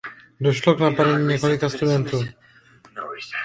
[0.39, 2.23] Došlo k napadení několika studentů.